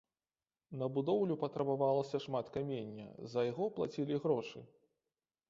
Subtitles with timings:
[0.81, 4.59] На будоўлю патрабавалася шмат камення, за яго плацілі грошы.